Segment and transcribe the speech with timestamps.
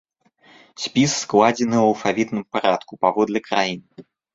[0.85, 3.81] Спіс складзены ў алфавітным парадку паводле краін.